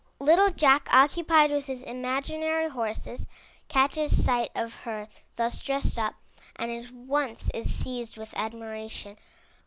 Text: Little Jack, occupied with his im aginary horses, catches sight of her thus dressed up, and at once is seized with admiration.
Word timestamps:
Little 0.17 0.49
Jack, 0.49 0.89
occupied 0.91 1.51
with 1.51 1.67
his 1.67 1.83
im 1.83 2.01
aginary 2.01 2.71
horses, 2.71 3.27
catches 3.67 4.25
sight 4.25 4.49
of 4.55 4.73
her 4.77 5.07
thus 5.35 5.61
dressed 5.61 5.99
up, 5.99 6.15
and 6.55 6.71
at 6.71 6.89
once 6.91 7.51
is 7.53 7.71
seized 7.71 8.17
with 8.17 8.33
admiration. 8.35 9.15